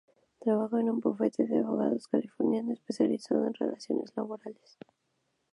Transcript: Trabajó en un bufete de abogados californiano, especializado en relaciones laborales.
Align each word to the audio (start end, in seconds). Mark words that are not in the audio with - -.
Trabajó 0.39 0.79
en 0.79 0.89
un 0.89 0.99
bufete 0.99 1.45
de 1.45 1.59
abogados 1.59 2.07
californiano, 2.07 2.73
especializado 2.73 3.45
en 3.45 3.53
relaciones 3.53 4.11
laborales. 4.15 4.79